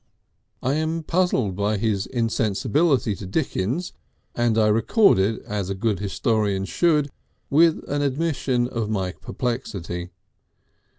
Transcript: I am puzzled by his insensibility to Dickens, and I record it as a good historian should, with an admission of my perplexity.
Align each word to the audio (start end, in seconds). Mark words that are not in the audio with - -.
I 0.63 0.73
am 0.73 1.03
puzzled 1.03 1.55
by 1.55 1.77
his 1.77 2.07
insensibility 2.07 3.15
to 3.17 3.27
Dickens, 3.27 3.93
and 4.33 4.57
I 4.57 4.65
record 4.65 5.19
it 5.19 5.43
as 5.43 5.69
a 5.69 5.75
good 5.75 5.99
historian 5.99 6.65
should, 6.65 7.11
with 7.51 7.87
an 7.87 8.01
admission 8.01 8.67
of 8.67 8.89
my 8.89 9.11
perplexity. 9.11 10.09